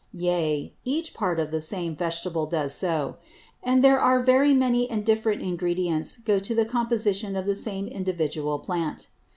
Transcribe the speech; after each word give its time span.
Yea, 0.13 0.73
each 0.83 1.13
Part 1.13 1.39
of 1.39 1.51
the 1.51 1.61
same 1.61 1.95
Vegetable 1.95 2.47
does 2.47 2.73
so; 2.73 3.17
and 3.61 3.83
there 3.83 3.99
are 3.99 4.19
very 4.19 4.51
many 4.51 4.89
and 4.89 5.05
different 5.05 5.43
Ingredients 5.43 6.17
go 6.17 6.39
to 6.39 6.55
the 6.55 6.65
Composition 6.65 7.35
of 7.35 7.45
the 7.45 7.53
same 7.53 7.85
individual 7.85 8.57
Plant. 8.57 9.09